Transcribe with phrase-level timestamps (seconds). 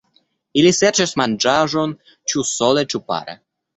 [0.61, 1.93] Ili serĉas manĝaĵon
[2.33, 3.37] ĉu sole ĉu pare.